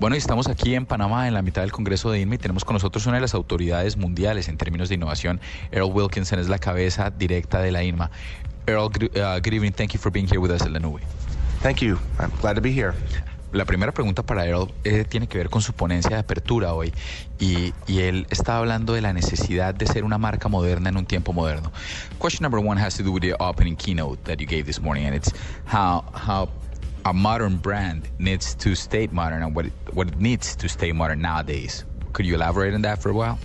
[0.00, 2.72] Bueno, estamos aquí en Panamá, en la mitad del Congreso de INMA, y tenemos con
[2.72, 5.42] nosotros una de las autoridades mundiales en términos de innovación.
[5.72, 8.10] Earl Wilkinson es la cabeza directa de la INMA.
[8.66, 9.72] Earl, uh, good evening.
[9.72, 11.02] Thank you for being here with us at la nube.
[11.62, 11.98] Thank you.
[12.18, 12.94] I'm glad to be here.
[13.52, 16.94] La primera pregunta para Earl eh, tiene que ver con su ponencia de apertura hoy
[17.38, 21.04] y, y, él está hablando de la necesidad de ser una marca moderna en un
[21.04, 21.72] tiempo moderno.
[22.18, 25.04] Question number one has to do with the opening keynote that you gave this morning
[25.04, 25.30] and it's
[25.66, 26.48] how, how
[27.04, 30.92] a modern brand needs to stay modern and what it, what it needs to stay
[30.92, 31.84] modern nowadays.
[32.12, 33.38] Could you elaborate on that for a while?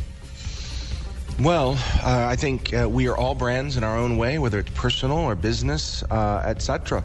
[1.40, 4.72] Well, uh, I think uh, we are all brands in our own way, whether it's
[4.72, 7.04] personal or business, uh, etc.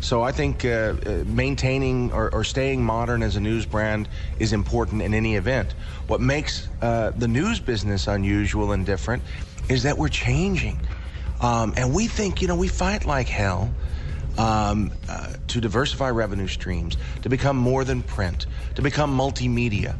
[0.00, 4.08] So I think uh, uh, maintaining or, or, staying modern as a news brand
[4.38, 5.74] is important in any event.
[6.06, 9.22] What makes uh, the news business unusual and different
[9.68, 10.80] is that we're changing.
[11.42, 13.72] Um, and we think, you know, we fight like hell
[14.38, 19.96] um, uh, to diversify revenue streams, to become more than print, to become multimedia,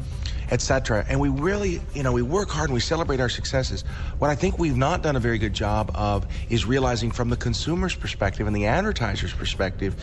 [0.50, 1.04] etc.
[1.08, 3.82] And we really, you know, we work hard and we celebrate our successes.
[4.18, 7.36] What I think we've not done a very good job of is realizing from the
[7.36, 9.96] consumer's perspective and the advertiser's perspective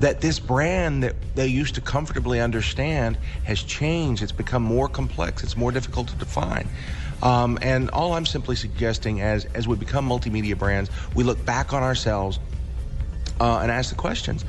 [0.00, 4.22] that this brand that they used to comfortably understand has changed.
[4.22, 5.44] It's become more complex.
[5.44, 6.68] It's more difficult to define.
[7.22, 11.72] Um, and all I'm simply suggesting as as we become multimedia brands, we look back
[11.72, 12.40] on ourselves
[13.42, 14.44] uh, and ask the questions.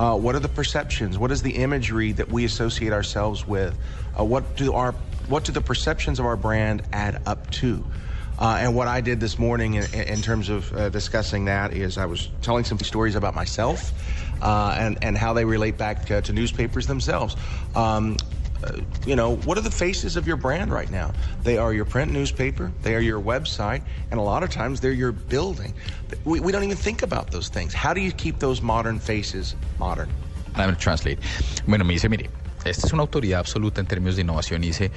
[0.00, 1.18] Uh, what are the perceptions?
[1.18, 3.78] What is the imagery that we associate ourselves with?
[4.18, 4.92] Uh, what do our
[5.26, 7.84] what do the perceptions of our brand add up to?
[8.38, 11.98] Uh, and what I did this morning in, in terms of uh, discussing that is
[11.98, 13.92] I was telling some stories about myself
[14.40, 17.36] uh, and and how they relate back to newspapers themselves.
[17.74, 18.16] Um,
[18.64, 18.72] uh,
[19.06, 21.12] you know, what are the faces of your brand right now?
[21.42, 24.92] They are your print newspaper, they are your website, and a lot of times they're
[24.92, 25.74] your building.
[26.24, 27.72] We, we don't even think about those things.
[27.74, 30.10] How do you keep those modern faces modern?
[30.54, 31.18] I'm going to translate.
[31.66, 32.30] Bueno, me dice, mire,
[32.64, 34.64] esta es una autoridad absoluta en términos de innovación.
[34.64, 34.90] Y dice,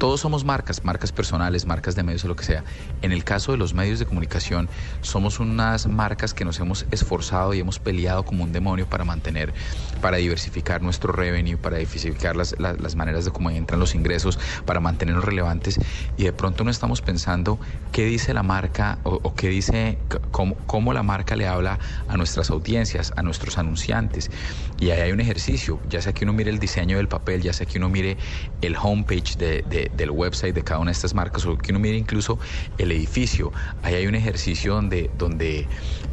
[0.00, 2.64] todos somos marcas, marcas personales, marcas de medios o lo que sea.
[3.02, 4.66] En el caso de los medios de comunicación,
[5.02, 9.52] somos unas marcas que nos hemos esforzado y hemos peleado como un demonio para mantener,
[10.00, 14.80] para diversificar nuestro revenue, para diversificar las, las, maneras de cómo entran los ingresos, para
[14.80, 15.78] mantenernos relevantes.
[16.16, 17.60] Y de pronto no estamos pensando
[17.92, 19.98] qué dice la marca o, qué dice,
[20.30, 21.78] cómo, cómo la marca le habla
[22.08, 24.30] a nuestras audiencias, a nuestros anunciantes.
[24.78, 27.52] Y ahí hay un ejercicio, ya sea que uno mire el diseño del papel, ya
[27.52, 28.16] sea que uno mire
[28.62, 31.96] el homepage de del website de cada una de estas marcas o que uno mire
[31.96, 32.38] incluso
[32.78, 33.52] el edificio.
[33.82, 35.66] Ahí hay un ejercicio donde, donde,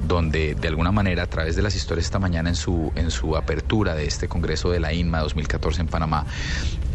[0.08, 3.36] donde de alguna manera a través de las historias esta mañana en su, en su
[3.36, 6.26] apertura de este Congreso de la INMA 2014 en Panamá,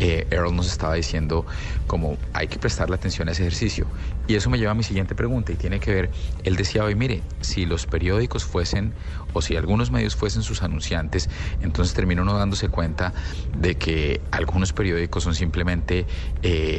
[0.01, 1.47] eh, Earl nos estaba diciendo
[1.87, 3.87] como hay que prestarle atención a ese ejercicio.
[4.27, 6.11] Y eso me lleva a mi siguiente pregunta y tiene que ver,
[6.45, 8.93] él decía hoy, mire, si los periódicos fuesen
[9.33, 11.29] o si algunos medios fuesen sus anunciantes,
[11.61, 13.13] entonces termina uno dándose cuenta
[13.57, 16.07] de que algunos periódicos son simplemente...
[16.43, 16.72] Eh,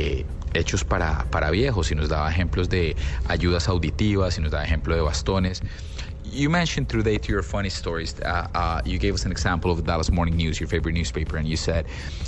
[0.53, 2.95] hechos para, para viejos y nos daba ejemplos de
[3.25, 5.63] ayudas auditivas y nos daba ejemplo de bastones.
[6.23, 8.19] you mentioned through to your funny stories.
[8.21, 11.37] Uh, uh, you gave us an example of the Dallas Morning News, your favorite newspaper,
[11.37, 11.85] and you said,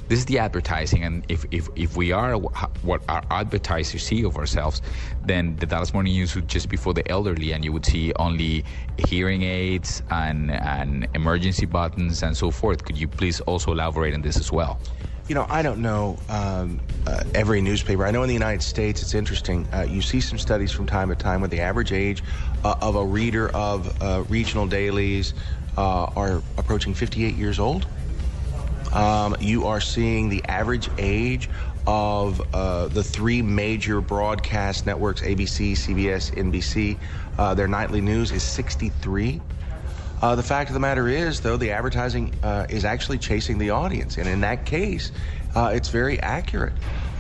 [0.08, 2.36] "This is the advertising, and if if if we are
[2.82, 4.82] what our advertisers see of ourselves,
[5.24, 8.12] then the Dallas Morning News would just be for the elderly, and you would see
[8.18, 8.66] only
[8.98, 14.22] hearing aids and and emergency buttons and so forth." Could you please also elaborate on
[14.22, 14.80] this as well?
[15.28, 18.06] You know, I don't know um, uh, every newspaper.
[18.06, 19.68] I know in the United States, it's interesting.
[19.74, 22.24] Uh, you see some studies from time to time where the average age
[22.64, 25.34] uh, of a reader of uh, regional dailies
[25.78, 27.88] uh, are approaching 58 years old.
[28.94, 31.50] Um, you are seeing the average age
[31.88, 37.56] of uh, the three major broadcast networks ABC, CBS, NBC.
[37.56, 39.42] their nightly news is 63.
[40.22, 43.70] Uh, the fact of the matter is, though, the advertising uh, is actually chasing the
[43.70, 44.18] audience.
[44.18, 45.12] And in that case,
[45.56, 46.74] uh, it's very accurate.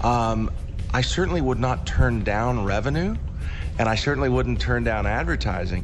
[0.03, 0.49] Um,
[0.93, 3.15] I certainly would not turn down revenue,
[3.77, 5.83] and I certainly wouldn't turn down advertising.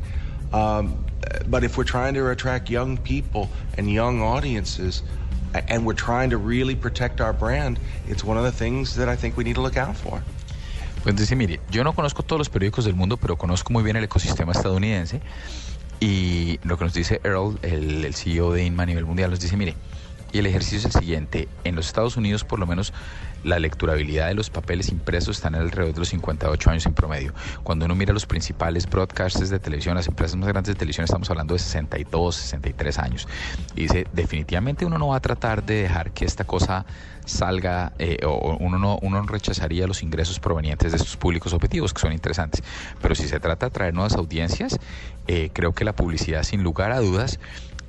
[0.53, 1.05] Um,
[1.47, 5.03] but if we're trying to attract young people and young audiences,
[5.53, 9.15] and we're trying to really protect our brand, it's one of the things that I
[9.15, 10.23] think we need to look out for.
[11.03, 13.95] Pues dice, mire, yo no conozco todos los periódicos del mundo, pero conozco muy bien
[13.95, 15.21] el ecosistema estadounidense.
[16.01, 19.55] Y lo que nos dice Earl, el, CEO de INMA a nivel mundial, nos dice,
[19.55, 19.75] mire,
[20.31, 22.91] y el ejercicio es el siguiente, en los Estados Unidos por lo menos
[23.43, 27.33] la lecturabilidad de los papeles impresos están alrededor de los 58 años en promedio.
[27.61, 31.29] Cuando uno mira los principales broadcasters de televisión, las empresas más grandes de televisión, estamos
[31.29, 33.27] hablando de 62, 63 años.
[33.75, 36.85] Y dice, definitivamente uno no va a tratar de dejar que esta cosa
[37.25, 42.01] salga eh, o uno no, uno rechazaría los ingresos provenientes de estos públicos objetivos que
[42.01, 42.63] son interesantes.
[43.01, 44.79] Pero si se trata de traer nuevas audiencias,
[45.27, 47.39] eh, creo que la publicidad sin lugar a dudas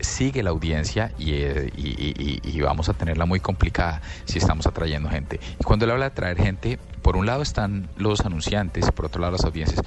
[0.02, 5.40] sigue la audiencia eh, y, vamos a tenerla muy complicada si estamos atrayendo gente.
[5.60, 9.20] Y cuando él habla de atraer gente, por un lado están los anunciantes, por otro
[9.20, 9.82] lado las audiencias.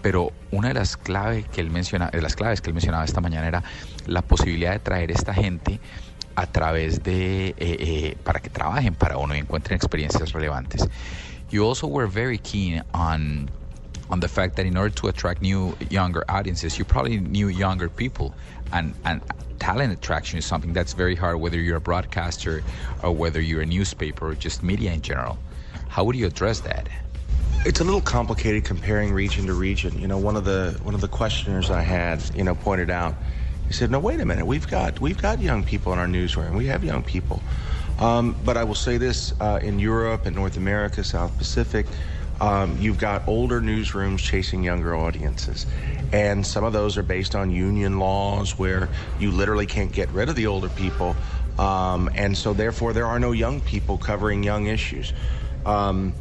[0.00, 3.20] Pero una de las claves que él menciona, de las claves que él mencionaba esta
[3.20, 3.62] mañana era
[4.06, 5.80] la posibilidad de traer esta gente
[6.36, 10.88] a través de eh, eh, para que trabajen para uno y encuentren experiencias relevantes.
[11.50, 13.50] You also were very keen on
[14.10, 17.88] on the fact that in order to attract new younger audiences, you probably new younger
[17.88, 18.34] people
[18.72, 19.22] and and
[19.58, 22.62] talent attraction is something that's very hard whether you're a broadcaster
[23.02, 25.38] or whether you're a newspaper or just media in general.
[25.88, 26.88] How would you address that?
[27.64, 29.98] It's a little complicated comparing region to region.
[29.98, 33.14] You know, one of the one of the questioners I had, you know, pointed out.
[33.66, 34.46] He said, "No, wait a minute.
[34.46, 36.56] We've got we've got young people in our newsroom.
[36.56, 37.42] We have young people."
[37.98, 41.86] Um, but I will say this: uh, in Europe and North America, South Pacific,
[42.40, 45.66] um, you've got older newsrooms chasing younger audiences.
[46.12, 48.88] And some of those are based on union laws where
[49.18, 51.16] you literally can't get rid of the older people.
[51.58, 55.12] Um, and so, therefore, there are no young people covering young issues.
[55.64, 56.14] Um,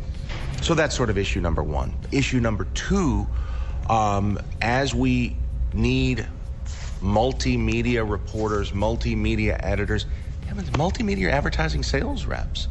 [0.62, 1.94] so, that's sort of issue number one.
[2.12, 3.28] Issue number two
[3.90, 5.36] um, as we
[5.74, 6.28] need
[7.04, 10.06] multimedia reporters, multimedia editors,
[10.48, 12.68] multimedia advertising sales reps.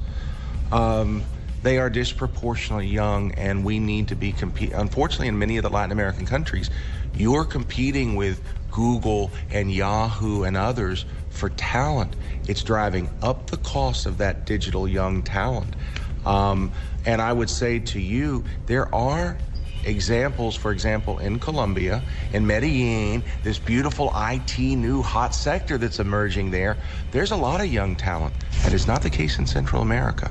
[0.72, 1.22] Um,
[1.62, 4.72] they are disproportionately young, and we need to be compete.
[4.72, 6.70] Unfortunately, in many of the Latin American countries,
[7.14, 12.16] you're competing with Google and Yahoo and others for talent.
[12.48, 15.76] It's driving up the cost of that digital young talent.
[16.24, 16.72] Um,
[17.04, 19.38] and I would say to you, there are
[19.84, 22.02] examples, for example, in Colombia,
[22.32, 26.76] in Medellin, this beautiful IT new hot sector that's emerging there.
[27.10, 28.34] There's a lot of young talent.
[28.64, 30.30] That is not the case in Central America.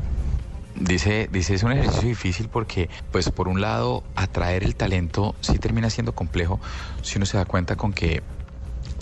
[0.75, 5.59] Dice, dice, es un ejercicio difícil porque, pues, por un lado, atraer el talento sí
[5.59, 6.59] termina siendo complejo
[7.01, 8.24] si uno se da cuenta con que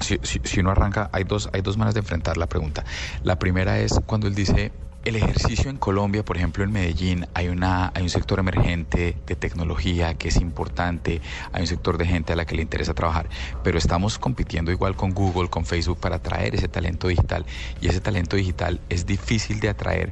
[0.01, 2.83] si, si, uno arranca, hay dos, hay dos maneras de enfrentar la pregunta.
[3.23, 4.71] La primera es cuando él dice,
[5.05, 9.35] el ejercicio en Colombia, por ejemplo en Medellín, hay, una, hay un sector emergente de
[9.35, 11.21] tecnología que es importante,
[11.53, 13.29] hay un sector de gente a la que le interesa trabajar,
[13.63, 17.45] pero estamos compitiendo igual con Google, con Facebook para atraer ese talento digital
[17.81, 20.11] y ese talento digital es difícil de atraer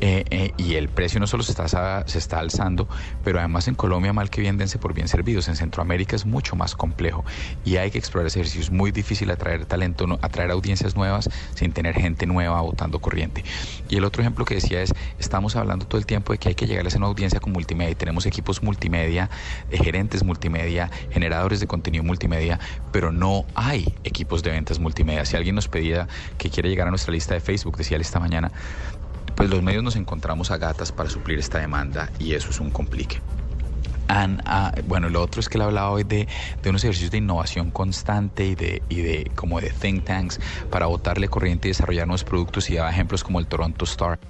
[0.00, 2.88] eh, eh, y el precio no solo se está, se está alzando,
[3.22, 5.48] pero además en Colombia mal que bien dense por bien servidos.
[5.48, 7.24] En Centroamérica es mucho más complejo
[7.64, 8.62] y hay que explorar ese ejercicio.
[8.62, 13.44] Es muy difícil atraer talento, atraer audiencias nuevas sin tener gente nueva votando corriente.
[13.88, 16.54] Y el otro ejemplo que decía es, estamos hablando todo el tiempo de que hay
[16.54, 19.30] que llegarles a una audiencia con multimedia y tenemos equipos multimedia,
[19.70, 22.58] eh, gerentes multimedia, generadores de contenido multimedia,
[22.90, 25.24] pero no hay equipos de ventas multimedia.
[25.24, 28.20] Si alguien nos pedía que quiere llegar a nuestra lista de Facebook, decía él esta
[28.20, 28.50] mañana,
[29.34, 32.70] pues los medios nos encontramos a gatas para suplir esta demanda y eso es un
[32.70, 33.20] complique.
[34.14, 36.28] Uh, bueno, lo otro es que él hablaba hoy de,
[36.62, 40.38] de, unos ejercicios de innovación constante y de, y de como de think tanks
[40.70, 44.20] para botarle corriente y desarrollar nuevos productos y daba ejemplos como el Toronto Star.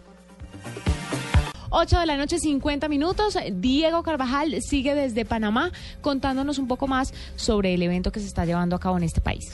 [1.68, 3.36] 8 de la noche, 50 minutos.
[3.52, 5.70] Diego Carvajal sigue desde Panamá
[6.00, 9.20] contándonos un poco más sobre el evento que se está llevando a cabo en este
[9.20, 9.52] país.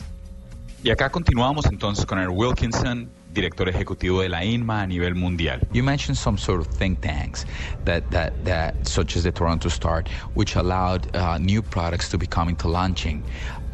[0.82, 5.61] Y acá continuamos entonces con el Wilkinson director ejecutivo de la INMA a nivel mundial.
[5.73, 7.44] You mentioned some sort of think tanks
[7.85, 10.05] that, that, that such as the Toronto Star,
[10.35, 13.23] which allowed uh, new products to be coming to launching.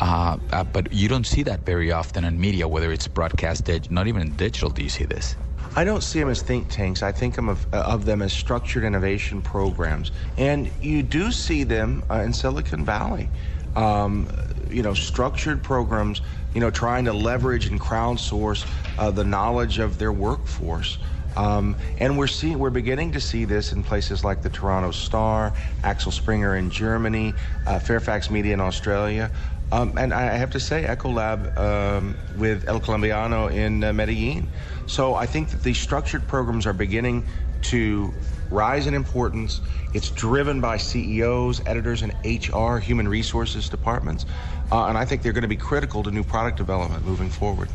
[0.01, 4.09] Uh, uh, but you don't see that very often in media, whether it's broadcast, not
[4.09, 4.69] even in digital.
[4.69, 5.37] Do you see this?
[5.77, 7.05] I don't see them as think tanks.
[7.05, 10.11] I think of, uh, of them as structured innovation programs.
[10.39, 13.29] And you do see them uh, in Silicon Valley.
[13.77, 14.27] Um,
[14.71, 16.23] you know, structured programs,
[16.57, 20.97] you know, trying to leverage and crowdsource uh, the knowledge of their workforce.
[21.37, 25.53] Um, and we're seeing, we're beginning to see this in places like the Toronto Star,
[25.85, 27.35] Axel Springer in Germany,
[27.67, 29.31] uh, Fairfax Media in Australia.
[29.71, 34.49] Um, and I have to say, Ecolab um, with El Colombiano in uh, Medellin.
[34.87, 37.27] So I think that these structured programs are beginning
[37.65, 38.15] to
[38.51, 39.61] rise in importance.
[39.95, 44.27] It's driven by CEOs, editors, and HR, human resources departments.
[44.71, 47.69] Uh, and I think they're going to be critical to new product development moving forward.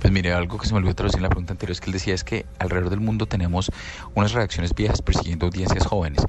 [0.00, 1.92] Pues mire, algo que se me olvidó traducir en la pregunta anterior es que él
[1.92, 3.70] decía es que alrededor del mundo tenemos
[4.14, 6.22] unas reacciones viejas persiguiendo audiencias jóvenes.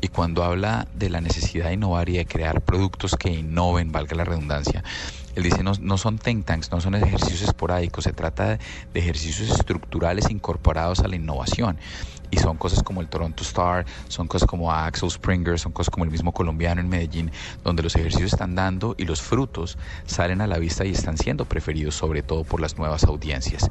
[0.00, 4.16] Y cuando habla de la necesidad de innovar y de crear productos que innoven, valga
[4.16, 4.82] la redundancia,
[5.36, 8.58] Él dice, no, no son think tanks, no son ejercicios esporádicos, se trata de
[8.94, 11.76] ejercicios estructurales incorporados a la innovación
[12.30, 16.04] y son cosas como el Toronto Star, son cosas como Axel Springer, son cosas como
[16.04, 17.30] el mismo colombiano en Medellín,
[17.64, 21.44] donde los ejercicios están dando y los frutos salen a la vista y están siendo
[21.44, 23.70] preferidos sobre todo por las nuevas audiencias.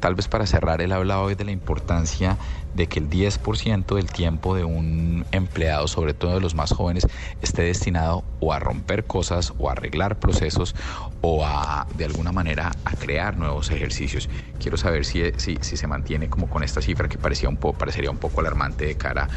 [0.00, 2.38] Tal vez para cerrar, él hablado hoy de la importancia
[2.74, 7.06] de que el 10% del tiempo de un empleado, sobre todo de los más jóvenes,
[7.42, 10.74] esté destinado o a romper cosas o a arreglar procesos
[11.20, 14.30] o a, de alguna manera, a crear nuevos ejercicios.
[14.58, 17.76] Quiero saber si, si, si se mantiene como con esta cifra que parecía un poco,
[17.76, 19.28] parecería un poco alarmante de cara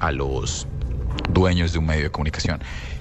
[0.00, 0.66] a los
[1.30, 2.60] dueños de un medio de comunicación.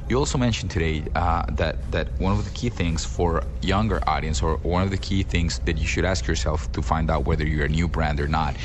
[0.10, 4.42] You also mentioned today uh, that that one of the key things for younger audience,
[4.42, 7.46] or one of the key things that you should ask yourself to find out whether
[7.46, 8.56] you're a new brand or not,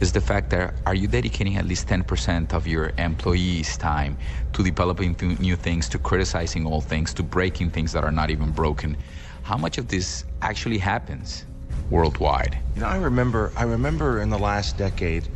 [0.00, 4.18] is the fact that are you dedicating at least 10% of your employees' time
[4.52, 8.50] to developing new things, to criticizing old things, to breaking things that are not even
[8.50, 8.98] broken?
[9.42, 11.46] How much of this actually happens
[11.88, 12.58] worldwide?
[12.74, 15.30] You know, I remember I remember in the last decade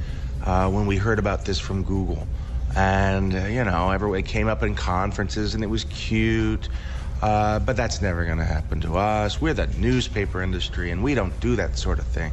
[0.45, 2.28] uh, when we heard about this from Google
[2.77, 6.69] and uh, you know everybody came up in conferences and it was cute.
[7.21, 9.41] Uh, but that's never going to happen to us.
[9.41, 12.33] We're the newspaper industry and we don't do that sort of thing.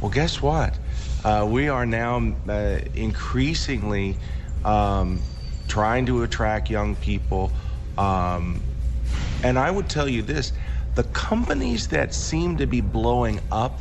[0.00, 0.78] Well guess what?
[1.22, 4.16] Uh, we are now uh, increasingly
[4.64, 5.20] um,
[5.68, 7.52] trying to attract young people.
[7.98, 8.62] Um,
[9.42, 10.52] and i would tell you this
[10.94, 13.80] the companies that seem to be blowing up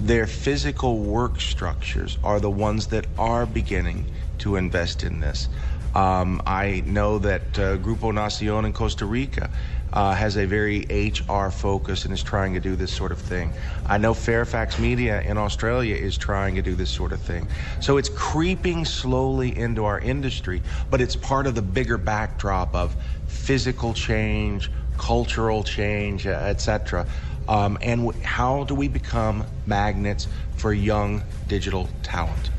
[0.00, 4.04] their physical work structures are the ones that are beginning
[4.38, 5.48] to invest in this.
[5.94, 9.50] Um, I know that uh, Grupo Nacion in Costa Rica
[9.92, 13.50] uh, has a very HR focus and is trying to do this sort of thing.
[13.86, 17.48] I know Fairfax Media in Australia is trying to do this sort of thing.
[17.80, 22.94] So it's creeping slowly into our industry, but it's part of the bigger backdrop of
[23.26, 27.06] physical change, cultural change, etc.
[27.48, 32.50] Um, and w- how do we become magnets for young digital talent?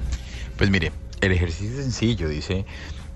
[0.58, 2.66] Pues mire, el ejercicio es sencillo, dice,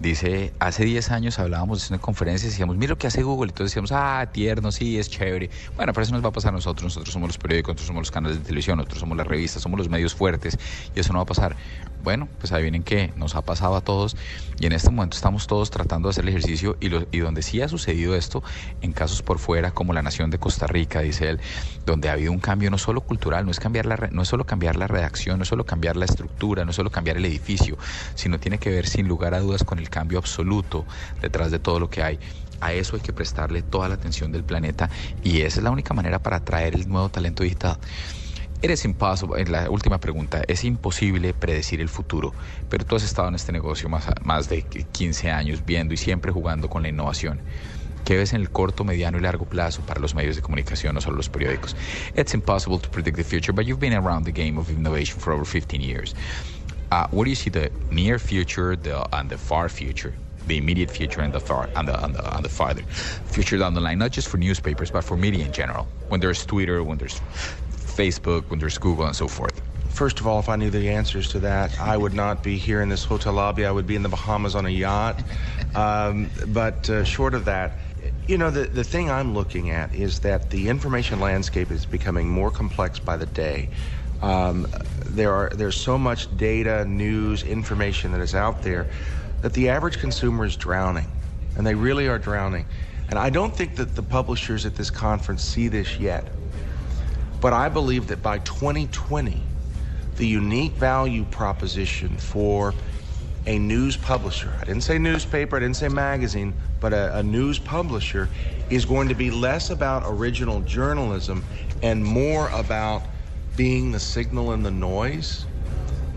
[0.01, 3.51] dice, hace 10 años hablábamos en una conferencia y decíamos, mira lo que hace Google,
[3.51, 5.49] todos decíamos, ah, tierno, sí, es chévere.
[5.75, 8.01] Bueno, pero eso nos va a pasar a nosotros, nosotros somos los periódicos, nosotros somos
[8.01, 10.57] los canales de televisión, nosotros somos las revistas, somos los medios fuertes,
[10.95, 11.55] y eso no va a pasar.
[12.03, 14.17] Bueno, pues adivinen qué, nos ha pasado a todos
[14.59, 17.43] y en este momento estamos todos tratando de hacer el ejercicio y, lo, y donde
[17.43, 18.43] sí ha sucedido esto,
[18.81, 21.39] en casos por fuera, como la nación de Costa Rica, dice él,
[21.85, 24.45] donde ha habido un cambio no solo cultural, no es, cambiar la, no es solo
[24.45, 27.77] cambiar la redacción, no es solo cambiar la estructura, no es solo cambiar el edificio,
[28.15, 30.87] sino tiene que ver sin lugar a dudas con el cambio absoluto
[31.21, 32.19] detrás de todo lo que hay.
[32.59, 34.89] A eso hay que prestarle toda la atención del planeta
[35.23, 37.77] y esa es la única manera para atraer el nuevo talento digital.
[38.63, 42.31] Eres imposible, en la última pregunta, es imposible predecir el futuro,
[42.69, 46.31] pero tú has estado en este negocio más, más de 15 años viendo y siempre
[46.31, 47.41] jugando con la innovación.
[48.05, 51.01] ¿Qué ves en el corto, mediano y largo plazo para los medios de comunicación, no
[51.01, 51.75] solo los periódicos?
[52.15, 55.33] It's impossible to predict the future, but you've been around the game of innovation for
[55.33, 56.15] over 15 years.
[56.91, 60.13] Uh, what do you see the near future the, and the far future?
[60.47, 63.75] the immediate future and the far and the, and the, and the farther future down
[63.75, 65.87] the line, not just for newspapers but for media in general.
[66.09, 67.21] When there's Twitter, when there's
[67.69, 69.61] Facebook, when there's Google, and so forth?
[69.89, 72.81] First of all, if I knew the answers to that, I would not be here
[72.81, 73.65] in this hotel lobby.
[73.65, 75.21] I would be in the Bahamas on a yacht.
[75.75, 77.77] Um, but uh, short of that,
[78.27, 82.29] you know, the, the thing I'm looking at is that the information landscape is becoming
[82.29, 83.69] more complex by the day.
[84.21, 84.67] Um,
[85.05, 88.87] there are there's so much data, news, information that is out there
[89.41, 91.07] that the average consumer is drowning,
[91.55, 92.65] and they really are drowning.
[93.09, 96.29] And I don't think that the publishers at this conference see this yet.
[97.41, 99.41] But I believe that by 2020,
[100.15, 102.73] the unique value proposition for
[103.47, 107.57] a news publisher, I didn't say newspaper, I didn't say magazine, but a, a news
[107.57, 108.29] publisher
[108.69, 111.43] is going to be less about original journalism
[111.81, 113.03] and more about
[113.55, 115.45] being the signal in the noise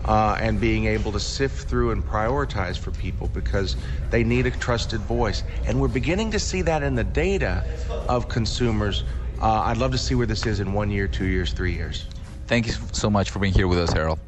[0.05, 3.75] uh, and being able to sift through and prioritize for people because
[4.11, 5.43] they need a trusted voice.
[5.65, 7.63] And we're beginning to see that in the data
[8.07, 9.03] of consumers
[9.41, 12.05] Uh, I'd love to see where this is in one year, two years, three years.
[12.47, 14.19] Thank you so much for being here with us, Harold.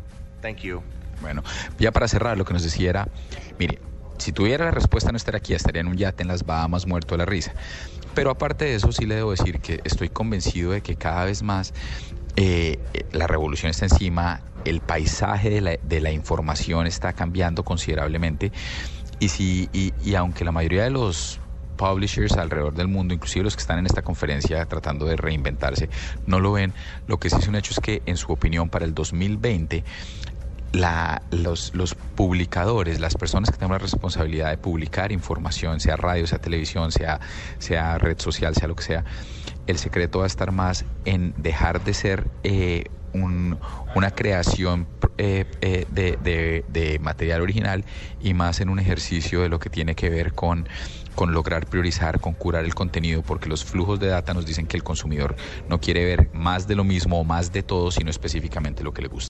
[0.41, 0.83] Thank you.
[1.21, 1.43] Bueno,
[1.79, 3.07] ya para cerrar, lo que nos decía era,
[3.57, 3.79] mire,
[4.17, 7.15] si tuviera la respuesta no estaría aquí, estaría en un yate en las Bahamas muerto
[7.15, 7.53] de la risa.
[8.17, 11.43] Pero aparte de eso, sí le debo decir que estoy convencido de que cada vez
[11.43, 11.71] más
[12.35, 12.79] eh,
[13.11, 18.51] la revolución está encima, el paisaje de la, información está cambiando considerablemente
[19.19, 21.39] y, si, y aunque la mayoría de los
[21.77, 25.89] publishers alrededor del mundo, inclusive los que están en esta conferencia tratando de reinventarse,
[26.25, 26.73] no lo ven.
[27.05, 29.83] Lo que sí es un hecho es que, en su opinión, para el 2020,
[30.71, 36.27] la, los, los, publicadores, las personas que tengan la responsabilidad de publicar información, sea radio,
[36.27, 37.19] sea televisión, sea,
[37.59, 39.05] sea red social, sea lo que sea,
[39.67, 43.57] el secreto va a estar más en dejar de ser eh, un,
[43.95, 47.83] una creación eh, eh, de, de, de, material original
[48.21, 50.67] y más en un ejercicio de lo que tiene que ver con,
[51.15, 54.77] con lograr priorizar, con curar el contenido, porque los flujos de data nos dicen que
[54.77, 55.35] el consumidor
[55.67, 59.01] no quiere ver más de lo mismo o más de todo, sino específicamente lo que
[59.01, 59.25] le gusta.